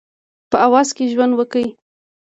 [0.49, 1.67] په اوس کې ژوند وکړئ